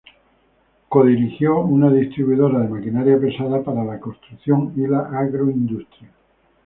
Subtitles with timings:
[0.89, 6.09] Codirigió una distribuidora de maquinaria pesada para la construcción y la agroindustria.